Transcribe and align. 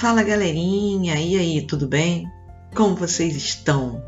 Fala 0.00 0.22
galerinha, 0.22 1.20
e 1.20 1.36
aí, 1.36 1.60
tudo 1.60 1.86
bem? 1.86 2.26
Como 2.74 2.96
vocês 2.96 3.36
estão? 3.36 4.02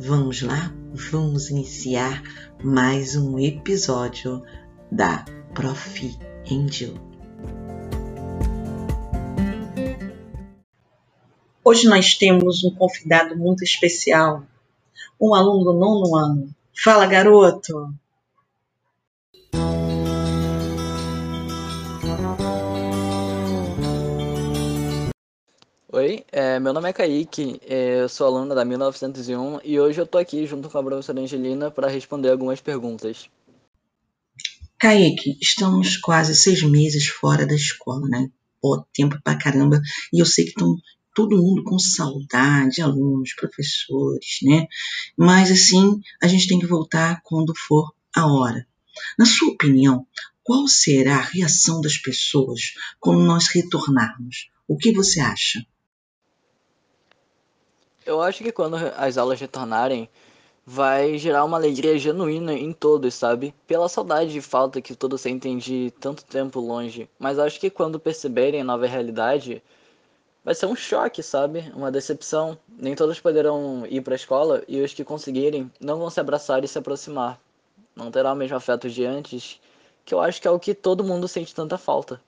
Vamos 0.00 0.40
lá? 0.40 0.72
Vamos 0.94 1.50
iniciar 1.50 2.22
mais 2.62 3.14
um 3.14 3.38
episódio 3.38 4.42
da 4.90 5.22
Prof. 5.52 6.18
Angel. 6.50 6.94
Hoje 11.62 11.86
nós 11.86 12.14
temos 12.14 12.64
um 12.64 12.74
convidado 12.74 13.36
muito 13.36 13.62
especial, 13.62 14.42
um 15.20 15.34
aluno 15.34 15.64
do 15.64 15.72
nono 15.74 16.16
ano. 16.16 16.54
Fala, 16.82 17.04
garoto! 17.04 17.94
Oi, 25.96 26.24
é, 26.32 26.58
meu 26.58 26.72
nome 26.72 26.88
é 26.88 26.92
Kaique, 26.92 27.60
é, 27.64 28.00
eu 28.00 28.08
sou 28.08 28.26
aluno 28.26 28.52
da 28.52 28.64
1901 28.64 29.60
e 29.62 29.78
hoje 29.78 30.00
eu 30.00 30.04
tô 30.04 30.18
aqui 30.18 30.44
junto 30.44 30.68
com 30.68 30.76
a 30.76 30.82
professora 30.82 31.20
Angelina 31.20 31.70
para 31.70 31.86
responder 31.86 32.30
algumas 32.30 32.60
perguntas. 32.60 33.30
Kaique, 34.76 35.38
estamos 35.40 35.96
quase 35.96 36.34
seis 36.34 36.64
meses 36.64 37.06
fora 37.06 37.46
da 37.46 37.54
escola, 37.54 38.08
né? 38.08 38.28
Pô, 38.60 38.84
tempo 38.92 39.20
pra 39.22 39.38
caramba. 39.38 39.80
E 40.12 40.18
eu 40.18 40.26
sei 40.26 40.46
que 40.46 40.50
estão 40.50 40.76
todo 41.14 41.40
mundo 41.40 41.62
com 41.62 41.78
saudade, 41.78 42.82
alunos, 42.82 43.32
professores, 43.32 44.38
né? 44.42 44.66
Mas 45.16 45.48
assim, 45.52 46.00
a 46.20 46.26
gente 46.26 46.48
tem 46.48 46.58
que 46.58 46.66
voltar 46.66 47.20
quando 47.22 47.54
for 47.54 47.94
a 48.12 48.26
hora. 48.26 48.66
Na 49.16 49.24
sua 49.24 49.52
opinião, 49.52 50.04
qual 50.42 50.66
será 50.66 51.18
a 51.18 51.30
reação 51.30 51.80
das 51.80 51.96
pessoas 51.96 52.74
quando 52.98 53.22
nós 53.22 53.46
retornarmos? 53.46 54.50
O 54.66 54.76
que 54.76 54.90
você 54.90 55.20
acha? 55.20 55.64
Eu 58.06 58.20
acho 58.20 58.44
que 58.44 58.52
quando 58.52 58.76
as 58.96 59.16
aulas 59.16 59.40
retornarem, 59.40 60.08
vai 60.66 61.18
gerar 61.18 61.44
uma 61.44 61.56
alegria 61.56 61.98
genuína 61.98 62.52
em 62.52 62.72
todos, 62.72 63.14
sabe? 63.14 63.54
Pela 63.66 63.88
saudade 63.88 64.36
e 64.36 64.42
falta 64.42 64.80
que 64.80 64.94
todos 64.94 65.20
sentem 65.20 65.56
de 65.58 65.92
tanto 66.00 66.24
tempo 66.24 66.60
longe. 66.60 67.08
Mas 67.18 67.38
acho 67.38 67.58
que 67.58 67.70
quando 67.70 67.98
perceberem 68.00 68.60
a 68.60 68.64
nova 68.64 68.86
realidade, 68.86 69.62
vai 70.44 70.54
ser 70.54 70.66
um 70.66 70.76
choque, 70.76 71.22
sabe? 71.22 71.72
Uma 71.74 71.90
decepção. 71.90 72.58
Nem 72.68 72.94
todos 72.94 73.20
poderão 73.20 73.86
ir 73.88 74.02
para 74.02 74.14
a 74.14 74.16
escola 74.16 74.62
e 74.68 74.80
os 74.82 74.92
que 74.92 75.04
conseguirem 75.04 75.70
não 75.80 75.98
vão 75.98 76.10
se 76.10 76.20
abraçar 76.20 76.62
e 76.62 76.68
se 76.68 76.78
aproximar. 76.78 77.40
Não 77.96 78.10
terá 78.10 78.32
o 78.32 78.36
mesmo 78.36 78.56
afeto 78.56 78.90
de 78.90 79.04
antes, 79.04 79.60
que 80.04 80.12
eu 80.14 80.20
acho 80.20 80.42
que 80.42 80.48
é 80.48 80.50
o 80.50 80.60
que 80.60 80.74
todo 80.74 81.04
mundo 81.04 81.26
sente 81.26 81.54
tanta 81.54 81.78
falta. 81.78 82.20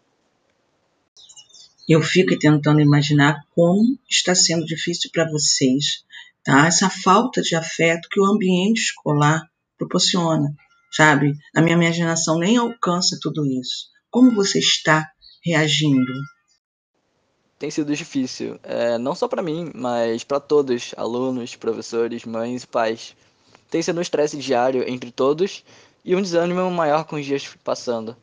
Eu 1.89 2.03
fico 2.03 2.37
tentando 2.37 2.81
imaginar 2.81 3.45
como 3.55 3.97
está 4.11 4.35
sendo 4.35 4.67
difícil 4.67 5.09
para 5.13 5.31
vocês, 5.31 6.05
tá? 6.45 6.67
Essa 6.67 6.91
falta 6.91 7.41
de 7.41 7.55
afeto 7.55 8.09
que 8.11 8.21
o 8.21 8.27
ambiente 8.27 8.79
escolar 8.79 9.49
proporciona, 9.79 10.53
sabe? 10.91 11.37
A 11.55 11.63
minha 11.63 11.77
imaginação 11.77 12.39
nem 12.39 12.57
alcança 12.57 13.17
tudo 13.23 13.47
isso. 13.47 13.87
Como 14.11 14.35
você 14.35 14.59
está 14.59 15.09
reagindo? 15.45 16.13
Tem 17.57 17.71
sido 17.71 17.95
difícil, 17.95 18.59
é, 18.65 18.99
não 18.99 19.15
só 19.15 19.29
para 19.29 19.43
mim, 19.43 19.71
mas 19.73 20.25
para 20.25 20.41
todos, 20.41 20.93
alunos, 20.97 21.55
professores, 21.55 22.25
mães 22.25 22.65
e 22.65 22.67
pais. 22.67 23.17
Tem 23.71 23.81
sido 23.81 23.99
um 23.99 24.03
estresse 24.03 24.37
diário 24.39 24.85
entre 24.89 25.13
todos 25.13 25.65
e 26.05 26.17
um 26.17 26.21
desânimo 26.21 26.69
maior 26.71 27.05
com 27.05 27.17
os 27.17 27.25
dias 27.25 27.49
passando. 27.63 28.17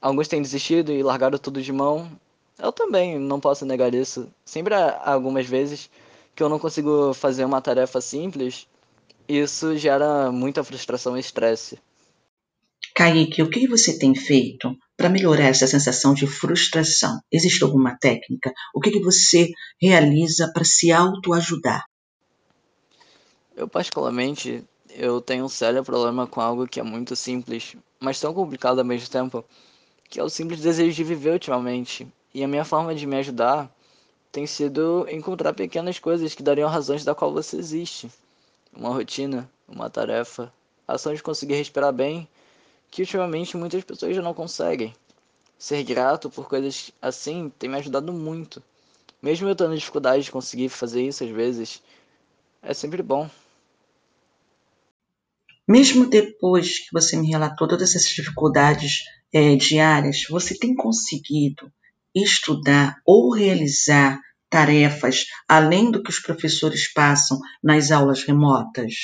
Alguns 0.00 0.26
têm 0.26 0.42
desistido 0.42 0.90
e 0.90 1.02
largado 1.02 1.38
tudo 1.38 1.62
de 1.62 1.72
mão, 1.72 2.10
eu 2.58 2.72
também 2.72 3.18
não 3.18 3.40
posso 3.40 3.64
negar 3.64 3.94
isso. 3.94 4.28
Sempre 4.44 4.74
há 4.74 5.12
algumas 5.12 5.46
vezes 5.46 5.90
que 6.34 6.42
eu 6.42 6.48
não 6.48 6.58
consigo 6.58 7.14
fazer 7.14 7.44
uma 7.44 7.60
tarefa 7.60 8.00
simples, 8.00 8.66
isso 9.28 9.76
gera 9.76 10.30
muita 10.30 10.64
frustração 10.64 11.16
e 11.16 11.20
estresse. 11.20 11.78
Kaique, 12.94 13.42
o 13.42 13.50
que 13.50 13.66
você 13.66 13.98
tem 13.98 14.14
feito 14.14 14.76
para 14.96 15.08
melhorar 15.08 15.46
essa 15.46 15.66
sensação 15.66 16.14
de 16.14 16.26
frustração? 16.26 17.20
Existe 17.30 17.64
alguma 17.64 17.96
técnica? 17.98 18.52
O 18.72 18.80
que 18.80 19.00
você 19.00 19.50
realiza 19.80 20.50
para 20.52 20.64
se 20.64 20.92
autoajudar? 20.92 21.84
Eu, 23.56 23.66
particularmente, 23.68 24.62
eu 24.90 25.20
tenho 25.20 25.44
um 25.44 25.48
sério 25.48 25.82
problema 25.84 26.26
com 26.26 26.40
algo 26.40 26.68
que 26.68 26.78
é 26.78 26.82
muito 26.82 27.16
simples, 27.16 27.76
mas 27.98 28.20
tão 28.20 28.34
complicado 28.34 28.78
ao 28.78 28.84
mesmo 28.84 29.08
tempo, 29.08 29.44
que 30.08 30.20
é 30.20 30.22
o 30.22 30.28
simples 30.28 30.60
desejo 30.60 30.94
de 30.94 31.04
viver 31.04 31.32
ultimamente. 31.32 32.06
E 32.34 32.42
a 32.42 32.48
minha 32.48 32.64
forma 32.64 32.92
de 32.96 33.06
me 33.06 33.14
ajudar 33.16 33.72
tem 34.32 34.44
sido 34.44 35.06
encontrar 35.08 35.54
pequenas 35.54 36.00
coisas 36.00 36.34
que 36.34 36.42
dariam 36.42 36.68
razões 36.68 37.04
da 37.04 37.14
qual 37.14 37.32
você 37.32 37.56
existe. 37.56 38.10
Uma 38.76 38.88
rotina, 38.88 39.48
uma 39.68 39.88
tarefa, 39.88 40.52
ação 40.88 41.14
de 41.14 41.22
conseguir 41.22 41.54
respirar 41.54 41.92
bem, 41.92 42.28
que 42.90 43.02
ultimamente 43.02 43.56
muitas 43.56 43.84
pessoas 43.84 44.16
já 44.16 44.20
não 44.20 44.34
conseguem. 44.34 44.92
Ser 45.56 45.84
grato 45.84 46.28
por 46.28 46.48
coisas 46.48 46.90
assim 47.00 47.52
tem 47.56 47.70
me 47.70 47.76
ajudado 47.76 48.12
muito. 48.12 48.60
Mesmo 49.22 49.48
eu 49.48 49.54
tendo 49.54 49.76
dificuldade 49.76 50.24
de 50.24 50.32
conseguir 50.32 50.68
fazer 50.70 51.06
isso 51.06 51.22
às 51.22 51.30
vezes, 51.30 51.80
é 52.60 52.74
sempre 52.74 53.00
bom. 53.00 53.30
Mesmo 55.68 56.10
depois 56.10 56.80
que 56.80 56.92
você 56.92 57.16
me 57.16 57.28
relatou 57.28 57.68
todas 57.68 57.94
essas 57.94 58.08
dificuldades 58.08 59.04
é, 59.32 59.54
diárias, 59.54 60.24
você 60.28 60.58
tem 60.58 60.74
conseguido 60.74 61.72
estudar 62.14 62.96
ou 63.04 63.32
realizar 63.32 64.20
tarefas 64.48 65.26
além 65.48 65.90
do 65.90 66.02
que 66.02 66.10
os 66.10 66.20
professores 66.20 66.92
passam 66.92 67.40
nas 67.62 67.90
aulas 67.90 68.22
remotas? 68.22 68.94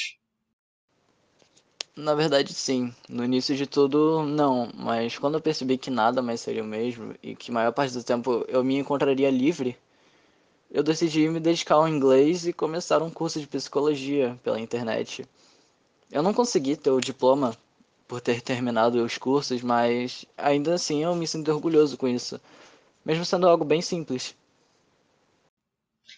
Na 1.97 2.15
verdade, 2.15 2.55
sim. 2.55 2.95
No 3.09 3.25
início 3.25 3.57
de 3.57 3.67
tudo, 3.67 4.23
não. 4.23 4.71
Mas 4.75 5.19
quando 5.19 5.35
eu 5.35 5.41
percebi 5.41 5.77
que 5.77 5.91
nada 5.91 6.23
mais 6.23 6.41
seria 6.41 6.63
o 6.63 6.67
mesmo 6.67 7.15
e 7.23 7.35
que 7.35 7.51
maior 7.51 7.73
parte 7.73 7.93
do 7.93 8.05
tempo 8.05 8.45
eu 8.49 8.63
me 8.63 8.79
encontraria 8.79 9.29
livre, 9.29 9.77
eu 10.71 10.83
decidi 10.85 11.29
me 11.29 11.41
dedicar 11.41 11.75
ao 11.75 11.89
inglês 11.89 12.47
e 12.47 12.53
começar 12.53 13.03
um 13.03 13.11
curso 13.11 13.41
de 13.41 13.47
psicologia 13.47 14.39
pela 14.45 14.61
internet. 14.61 15.27
Eu 16.13 16.23
não 16.23 16.33
consegui 16.33 16.77
ter 16.77 16.91
o 16.91 17.01
diploma 17.01 17.57
por 18.07 18.21
ter 18.21 18.41
terminado 18.41 19.05
os 19.05 19.19
cursos, 19.19 19.63
mas 19.63 20.25
ainda 20.39 20.75
assim 20.75 21.03
eu 21.03 21.15
me 21.15 21.27
sinto 21.27 21.51
orgulhoso 21.53 21.97
com 21.97 22.07
isso 22.07 22.41
mesmo 23.05 23.25
sendo 23.25 23.49
algo 23.49 23.65
bem 23.65 23.81
simples. 23.81 24.35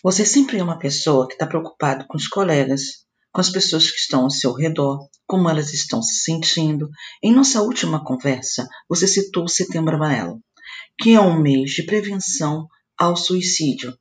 Você 0.03 0.25
sempre 0.25 0.59
é 0.59 0.62
uma 0.62 0.78
pessoa 0.78 1.26
que 1.26 1.34
está 1.34 1.47
preocupado 1.47 2.06
com 2.06 2.16
os 2.16 2.26
colegas, 2.26 3.04
com 3.32 3.41
as 3.41 3.50
pessoas 3.50 3.91
que 3.91 3.97
estão 3.97 4.25
ao 4.25 4.31
seu 4.31 4.53
redor, 4.53 5.09
como 5.26 5.48
elas 5.48 5.72
estão 5.72 6.03
se 6.03 6.16
sentindo. 6.20 6.91
Em 7.22 7.32
nossa 7.32 7.62
última 7.62 8.04
conversa, 8.04 8.69
você 8.88 9.06
citou 9.06 9.44
o 9.44 9.48
Setembro 9.48 9.97
Amarelo, 9.97 10.41
que 10.98 11.15
é 11.15 11.20
um 11.20 11.41
mês 11.41 11.70
de 11.70 11.84
prevenção 11.84 12.66
ao 12.99 13.16
suicídio. 13.16 13.97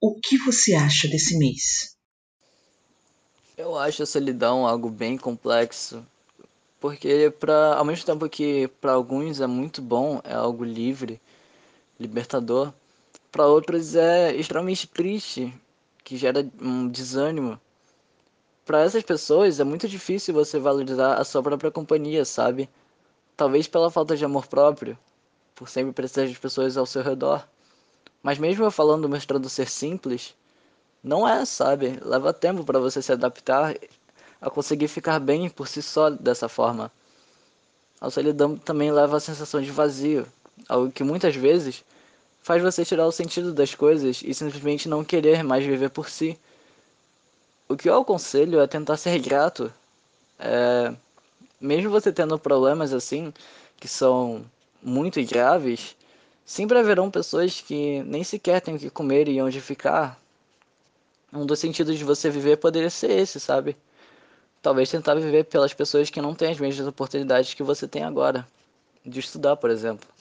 O 0.00 0.20
que 0.20 0.36
você 0.38 0.74
acha 0.74 1.08
desse 1.08 1.38
mês? 1.38 1.96
Eu 3.56 3.78
acho 3.78 4.02
a 4.02 4.06
solidão 4.06 4.66
algo 4.66 4.90
bem 4.90 5.16
complexo, 5.16 6.04
porque 6.78 7.32
para 7.40 7.76
ao 7.76 7.84
mesmo 7.84 8.04
tempo 8.04 8.28
que 8.28 8.68
para 8.80 8.92
alguns 8.92 9.40
é 9.40 9.46
muito 9.46 9.80
bom, 9.80 10.20
é 10.22 10.34
algo 10.34 10.62
livre, 10.62 11.18
libertador, 11.98 12.72
para 13.30 13.46
outros 13.46 13.94
é 13.94 14.34
extremamente 14.34 14.86
triste, 14.86 15.52
que 16.02 16.16
gera 16.16 16.48
um 16.60 16.88
desânimo. 16.88 17.60
Para 18.64 18.80
essas 18.80 19.02
pessoas 19.02 19.60
é 19.60 19.64
muito 19.64 19.88
difícil 19.88 20.32
você 20.32 20.58
valorizar 20.58 21.14
a 21.14 21.24
sua 21.24 21.42
própria 21.42 21.70
companhia, 21.70 22.24
sabe? 22.24 22.68
Talvez 23.36 23.68
pela 23.68 23.90
falta 23.90 24.16
de 24.16 24.24
amor 24.24 24.46
próprio, 24.46 24.98
por 25.54 25.68
sempre 25.68 25.92
precisar 25.92 26.26
de 26.26 26.38
pessoas 26.38 26.76
ao 26.76 26.86
seu 26.86 27.02
redor. 27.02 27.46
Mas 28.22 28.38
mesmo 28.38 28.64
eu 28.64 28.70
falando 28.70 29.08
mostrando 29.08 29.48
ser 29.48 29.68
simples, 29.68 30.34
não 31.02 31.28
é, 31.28 31.44
sabe? 31.44 31.98
Leva 32.02 32.32
tempo 32.32 32.64
para 32.64 32.78
você 32.78 33.00
se 33.02 33.12
adaptar 33.12 33.76
a 34.40 34.50
conseguir 34.50 34.88
ficar 34.88 35.18
bem 35.20 35.48
por 35.48 35.68
si 35.68 35.82
só 35.82 36.10
dessa 36.10 36.48
forma. 36.48 36.90
A 38.00 38.10
solidão 38.10 38.56
também 38.56 38.90
leva 38.90 39.16
a 39.16 39.20
sensação 39.20 39.60
de 39.60 39.70
vazio, 39.70 40.26
algo 40.68 40.90
que 40.90 41.04
muitas 41.04 41.34
vezes 41.36 41.84
faz 42.46 42.62
você 42.62 42.84
tirar 42.84 43.04
o 43.08 43.10
sentido 43.10 43.52
das 43.52 43.74
coisas 43.74 44.22
e 44.24 44.32
simplesmente 44.32 44.88
não 44.88 45.04
querer 45.04 45.42
mais 45.42 45.66
viver 45.66 45.90
por 45.90 46.08
si. 46.08 46.38
O 47.68 47.76
que 47.76 47.88
eu 47.88 48.00
aconselho 48.00 48.60
é 48.60 48.68
tentar 48.68 48.96
ser 48.96 49.18
grato. 49.18 49.74
É, 50.38 50.94
mesmo 51.60 51.90
você 51.90 52.12
tendo 52.12 52.38
problemas 52.38 52.92
assim, 52.92 53.34
que 53.80 53.88
são 53.88 54.46
muito 54.80 55.20
graves, 55.24 55.96
sempre 56.44 56.78
haverão 56.78 57.10
pessoas 57.10 57.60
que 57.60 58.04
nem 58.04 58.22
sequer 58.22 58.60
têm 58.60 58.76
o 58.76 58.78
que 58.78 58.90
comer 58.90 59.26
e 59.26 59.42
onde 59.42 59.60
ficar. 59.60 60.16
Um 61.32 61.44
dos 61.44 61.58
sentidos 61.58 61.98
de 61.98 62.04
você 62.04 62.30
viver 62.30 62.58
poderia 62.58 62.90
ser 62.90 63.10
esse, 63.10 63.40
sabe? 63.40 63.76
Talvez 64.62 64.88
tentar 64.88 65.16
viver 65.16 65.46
pelas 65.46 65.74
pessoas 65.74 66.10
que 66.10 66.22
não 66.22 66.32
têm 66.32 66.52
as 66.52 66.60
mesmas 66.60 66.86
oportunidades 66.86 67.54
que 67.54 67.64
você 67.64 67.88
tem 67.88 68.04
agora. 68.04 68.46
De 69.04 69.18
estudar, 69.18 69.56
por 69.56 69.68
exemplo. 69.68 70.15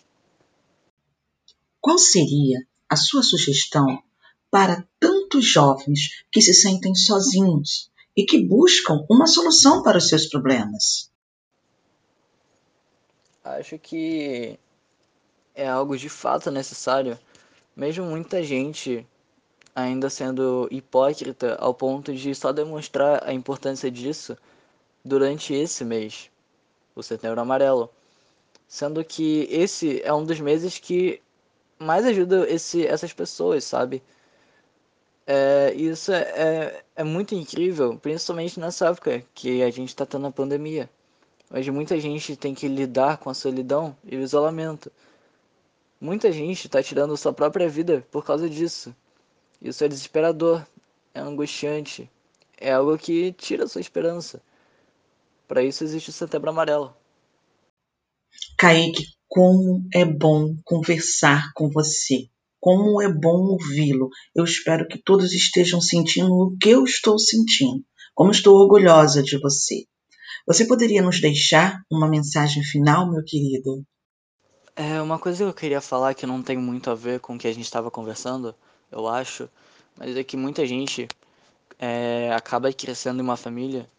Qual 1.86 2.00
seria 2.00 2.66
a 2.90 2.96
sua 2.96 3.22
sugestão 3.22 4.02
para 4.50 4.84
tantos 5.00 5.46
jovens 5.46 6.26
que 6.32 6.42
se 6.42 6.52
sentem 6.52 6.96
sozinhos 6.96 7.92
e 8.18 8.26
que 8.26 8.44
buscam 8.44 9.06
uma 9.08 9.28
solução 9.28 9.84
para 9.84 10.00
os 10.00 10.10
seus 10.10 10.26
problemas? 10.26 11.12
Acho 13.44 13.78
que 13.78 14.58
é 15.54 15.68
algo 15.68 15.96
de 15.96 16.10
fato 16.10 16.50
necessário, 16.50 17.20
mesmo 17.76 18.04
muita 18.04 18.44
gente 18.44 19.06
ainda 19.76 20.10
sendo 20.10 20.68
hipócrita 20.72 21.56
ao 21.60 21.72
ponto 21.72 22.12
de 22.16 22.34
só 22.34 22.52
demonstrar 22.52 23.24
a 23.24 23.32
importância 23.32 23.92
disso 23.92 24.36
durante 25.04 25.54
esse 25.54 25.86
mês, 25.86 26.32
o 26.96 27.04
Setembro 27.04 27.42
Amarelo. 27.42 27.92
Sendo 28.68 29.06
que 29.06 29.48
esse 29.52 30.02
é 30.02 30.12
um 30.12 30.26
dos 30.26 30.40
meses 30.40 30.80
que 30.80 31.22
mais 31.80 32.06
ajuda 32.06 32.50
esse, 32.50 32.86
essas 32.86 33.14
pessoas, 33.14 33.64
sabe? 33.64 34.02
É, 35.28 35.74
isso 35.74 36.12
é, 36.12 36.22
é, 36.22 36.84
é 36.98 37.04
muito 37.04 37.34
incrível, 37.34 37.98
principalmente 37.98 38.60
nessa 38.60 38.90
época 38.90 39.24
que 39.34 39.64
a 39.64 39.72
gente 39.72 39.90
está 39.90 40.06
tendo 40.06 40.28
a 40.28 40.32
pandemia. 40.32 40.90
Onde 41.52 41.72
muita 41.72 42.00
gente 42.00 42.36
tem 42.36 42.54
que 42.54 42.68
lidar 42.68 43.18
com 43.18 43.30
a 43.30 43.34
solidão 43.34 43.96
e 44.04 44.16
o 44.16 44.22
isolamento. 44.22 44.92
Muita 46.00 46.32
gente 46.32 46.66
está 46.68 46.82
tirando 46.84 47.18
sua 47.18 47.34
própria 47.34 47.70
vida 47.70 48.06
por 48.12 48.26
causa 48.26 48.50
disso. 48.50 48.96
Isso 49.62 49.84
é 49.84 49.88
desesperador, 49.88 50.66
é 51.14 51.20
angustiante, 51.20 52.10
é 52.58 52.74
algo 52.74 52.98
que 52.98 53.32
tira 53.34 53.68
sua 53.68 53.82
esperança. 53.82 54.42
Para 55.48 55.64
isso 55.64 55.84
existe 55.84 56.10
o 56.10 56.14
Setembro 56.14 56.50
Amarelo. 56.50 56.96
Kaique, 58.58 59.04
como 59.36 59.86
é 59.94 60.06
bom 60.06 60.56
conversar 60.64 61.52
com 61.54 61.70
você. 61.70 62.30
Como 62.58 63.02
é 63.02 63.12
bom 63.12 63.50
ouvi-lo. 63.50 64.10
Eu 64.34 64.46
espero 64.46 64.88
que 64.88 64.98
todos 64.98 65.34
estejam 65.34 65.82
sentindo 65.82 66.34
o 66.34 66.58
que 66.58 66.70
eu 66.70 66.86
estou 66.86 67.20
sentindo. 67.20 67.84
Como 68.14 68.32
estou 68.32 68.56
orgulhosa 68.56 69.22
de 69.22 69.38
você. 69.38 69.84
Você 70.48 70.66
poderia 70.66 71.02
nos 71.02 71.20
deixar 71.20 71.82
uma 71.92 72.08
mensagem 72.08 72.64
final, 72.64 73.12
meu 73.12 73.26
querido? 73.26 73.86
É 74.74 75.02
uma 75.02 75.20
coisa 75.20 75.44
que 75.44 75.50
eu 75.50 75.54
queria 75.54 75.82
falar 75.82 76.14
que 76.14 76.26
não 76.26 76.42
tem 76.42 76.56
muito 76.58 76.90
a 76.90 76.96
ver 76.96 77.20
com 77.20 77.36
o 77.36 77.38
que 77.38 77.50
a 77.50 77.54
gente 77.54 77.66
estava 77.66 77.92
conversando, 77.92 78.56
eu 78.90 79.06
acho, 79.06 79.50
mas 79.98 80.16
é 80.16 80.24
que 80.24 80.38
muita 80.38 80.66
gente 80.66 81.10
é, 81.78 82.32
acaba 82.34 82.72
crescendo 82.72 83.20
em 83.20 83.24
uma 83.24 83.36
família 83.36 83.90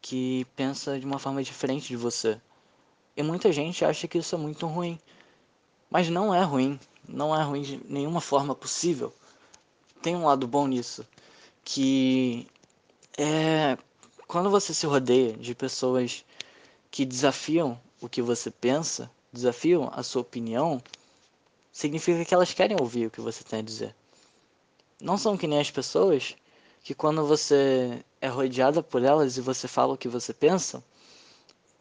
que 0.00 0.46
pensa 0.56 0.98
de 0.98 1.04
uma 1.04 1.18
forma 1.18 1.42
diferente 1.42 1.88
de 1.88 1.96
você. 1.96 2.40
E 3.18 3.22
muita 3.24 3.50
gente 3.50 3.84
acha 3.84 4.06
que 4.06 4.18
isso 4.18 4.36
é 4.36 4.38
muito 4.38 4.64
ruim. 4.68 4.96
Mas 5.90 6.08
não 6.08 6.32
é 6.32 6.40
ruim. 6.44 6.78
Não 7.08 7.34
é 7.34 7.42
ruim 7.42 7.62
de 7.62 7.80
nenhuma 7.88 8.20
forma 8.20 8.54
possível. 8.54 9.12
Tem 10.00 10.14
um 10.14 10.24
lado 10.24 10.46
bom 10.46 10.68
nisso. 10.68 11.04
Que 11.64 12.46
é 13.18 13.76
quando 14.28 14.48
você 14.48 14.72
se 14.72 14.86
rodeia 14.86 15.32
de 15.32 15.52
pessoas 15.52 16.24
que 16.92 17.04
desafiam 17.04 17.80
o 18.00 18.08
que 18.08 18.22
você 18.22 18.52
pensa, 18.52 19.10
desafiam 19.32 19.90
a 19.92 20.04
sua 20.04 20.22
opinião, 20.22 20.80
significa 21.72 22.24
que 22.24 22.32
elas 22.32 22.54
querem 22.54 22.76
ouvir 22.80 23.06
o 23.06 23.10
que 23.10 23.20
você 23.20 23.42
tem 23.42 23.58
a 23.58 23.62
dizer. 23.62 23.96
Não 25.00 25.18
são 25.18 25.36
que 25.36 25.48
nem 25.48 25.58
as 25.58 25.72
pessoas 25.72 26.36
que 26.84 26.94
quando 26.94 27.26
você 27.26 28.00
é 28.20 28.28
rodeada 28.28 28.80
por 28.80 29.02
elas 29.02 29.36
e 29.36 29.40
você 29.40 29.66
fala 29.66 29.94
o 29.94 29.98
que 29.98 30.08
você 30.08 30.32
pensa, 30.32 30.84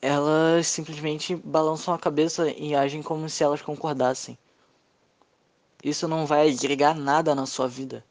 elas 0.02 0.68
simplesmente 0.68 1.36
balançam 1.36 1.94
a 1.94 2.00
cabeça 2.00 2.50
e 2.52 2.76
agem 2.76 3.02
como 3.02 3.28
se 3.30 3.44
elas 3.44 3.62
concordassem. 3.62 4.38
Isso 5.84 6.08
não 6.08 6.26
vai 6.26 6.50
agregar 6.50 6.96
nada 6.96 7.34
na 7.34 7.46
sua 7.46 7.68
vida. 7.68 8.04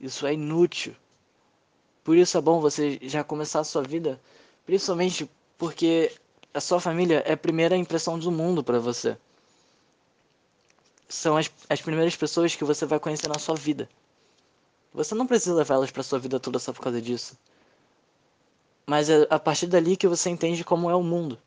Isso 0.00 0.26
é 0.26 0.34
inútil. 0.34 0.94
Por 2.04 2.16
isso 2.16 2.36
é 2.36 2.40
bom 2.40 2.60
você 2.60 2.98
já 3.02 3.22
começar 3.22 3.60
a 3.60 3.64
sua 3.64 3.82
vida, 3.82 4.20
principalmente 4.66 5.30
porque 5.56 6.12
a 6.52 6.60
sua 6.60 6.80
família 6.80 7.22
é 7.24 7.32
a 7.32 7.36
primeira 7.36 7.76
impressão 7.76 8.18
do 8.18 8.30
mundo 8.30 8.64
para 8.64 8.78
você. 8.78 9.16
São 11.08 11.36
as, 11.36 11.50
as 11.68 11.80
primeiras 11.80 12.16
pessoas 12.16 12.56
que 12.56 12.64
você 12.64 12.84
vai 12.84 12.98
conhecer 12.98 13.28
na 13.28 13.38
sua 13.38 13.54
vida. 13.54 13.88
Você 14.92 15.14
não 15.14 15.26
precisa 15.26 15.54
levar 15.54 15.74
elas 15.74 15.90
para 15.90 16.02
sua 16.02 16.18
vida 16.18 16.40
toda 16.40 16.58
só 16.58 16.72
por 16.72 16.82
causa 16.82 17.00
disso. 17.00 17.36
Mas 18.86 19.08
é 19.08 19.26
a 19.30 19.38
partir 19.38 19.66
dali 19.66 19.96
que 19.96 20.08
você 20.08 20.30
entende 20.30 20.64
como 20.64 20.90
é 20.90 20.94
o 20.94 21.02
mundo. 21.02 21.38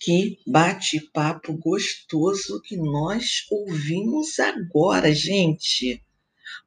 Que 0.00 0.38
bate-papo 0.46 1.52
gostoso 1.54 2.62
que 2.62 2.76
nós 2.76 3.46
ouvimos 3.50 4.38
agora, 4.38 5.12
gente. 5.12 6.00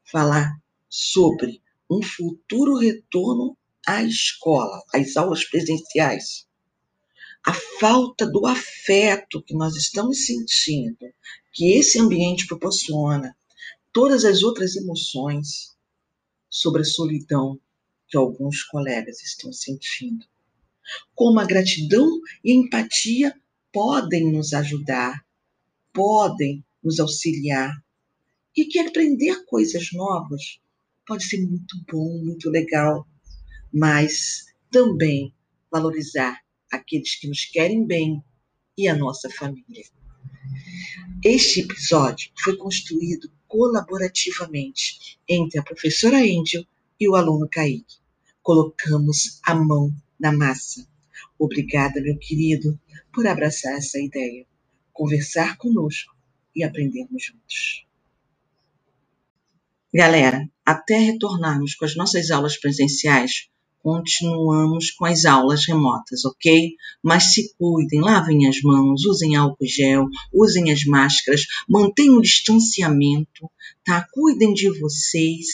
Falar 0.03 0.59
sobre 0.89 1.61
um 1.89 2.01
futuro 2.03 2.77
retorno 2.77 3.57
à 3.87 4.03
escola, 4.03 4.83
às 4.93 5.15
aulas 5.15 5.45
presenciais 5.45 6.48
a 7.45 7.53
falta 7.79 8.27
do 8.27 8.45
afeto 8.45 9.41
que 9.41 9.53
nós 9.53 9.75
estamos 9.75 10.25
sentindo, 10.25 11.13
que 11.53 11.73
esse 11.77 11.99
ambiente 11.99 12.45
proporciona, 12.45 13.35
todas 13.93 14.25
as 14.25 14.43
outras 14.43 14.75
emoções 14.75 15.75
sobre 16.49 16.81
a 16.81 16.85
solidão 16.85 17.59
que 18.07 18.17
alguns 18.17 18.63
colegas 18.63 19.21
estão 19.21 19.53
sentindo. 19.53 20.25
Como 21.15 21.39
a 21.39 21.45
gratidão 21.45 22.19
e 22.43 22.51
a 22.51 22.55
empatia 22.55 23.35
podem 23.71 24.31
nos 24.31 24.53
ajudar, 24.53 25.23
podem 25.93 26.63
nos 26.83 26.99
auxiliar. 26.99 27.71
E 28.57 28.65
que 28.65 28.79
aprender 28.79 29.45
coisas 29.45 29.91
novas 29.93 30.59
pode 31.07 31.23
ser 31.23 31.45
muito 31.45 31.77
bom, 31.89 32.17
muito 32.23 32.49
legal, 32.49 33.07
mas 33.71 34.47
também 34.71 35.33
valorizar 35.71 36.39
aqueles 36.71 37.15
que 37.15 37.27
nos 37.27 37.45
querem 37.45 37.85
bem 37.85 38.23
e 38.77 38.87
a 38.87 38.95
nossa 38.95 39.29
família. 39.29 39.85
Este 41.23 41.61
episódio 41.61 42.31
foi 42.43 42.55
construído 42.55 43.29
colaborativamente 43.47 45.19
entre 45.27 45.59
a 45.59 45.63
professora 45.63 46.17
Angel 46.17 46.65
e 46.99 47.09
o 47.09 47.15
aluno 47.15 47.47
Kaique. 47.49 47.97
Colocamos 48.41 49.39
a 49.45 49.53
mão 49.53 49.93
na 50.19 50.31
massa. 50.31 50.87
Obrigada, 51.37 52.01
meu 52.01 52.17
querido, 52.17 52.79
por 53.13 53.27
abraçar 53.27 53.73
essa 53.77 53.99
ideia, 53.99 54.45
conversar 54.93 55.57
conosco 55.57 56.15
e 56.55 56.63
aprendermos 56.63 57.25
juntos. 57.25 57.85
Galera, 59.93 60.47
até 60.65 60.97
retornarmos 60.99 61.73
com 61.73 61.83
as 61.83 61.95
nossas 61.95 62.29
aulas 62.29 62.57
presenciais, 62.57 63.49
continuamos 63.81 64.91
com 64.91 65.05
as 65.05 65.25
aulas 65.25 65.65
remotas, 65.65 66.25
ok? 66.25 66.75
Mas 67.03 67.33
se 67.33 67.53
cuidem, 67.57 68.01
lavem 68.01 68.47
as 68.47 68.61
mãos, 68.61 69.05
usem 69.05 69.35
álcool 69.35 69.65
gel, 69.65 70.07
usem 70.33 70.71
as 70.71 70.83
máscaras, 70.83 71.41
mantenham 71.67 72.17
o 72.17 72.21
distanciamento, 72.21 73.49
tá? 73.83 74.05
Cuidem 74.11 74.53
de 74.53 74.69
vocês 74.79 75.47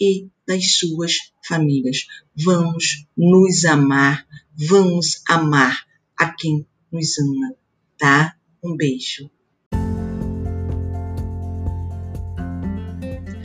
e 0.00 0.28
das 0.46 0.78
suas 0.78 1.14
famílias. 1.46 2.06
Vamos 2.36 3.06
nos 3.16 3.64
amar, 3.64 4.26
vamos 4.54 5.22
amar 5.28 5.84
a 6.16 6.32
quem 6.32 6.66
nos 6.90 7.18
ama, 7.18 7.54
tá? 7.98 8.34
Um 8.62 8.76
beijo. 8.76 9.30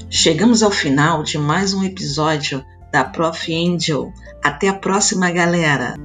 Chegamos 0.10 0.62
ao 0.62 0.72
final 0.72 1.24
de 1.24 1.40
mais 1.40 1.74
um 1.74 1.84
episódio 1.84 2.64
da 2.94 3.04
Prof. 3.04 3.52
Angel. 3.52 4.14
Até 4.44 4.70
a 4.70 4.76
próxima, 4.76 5.32
galera! 5.32 5.96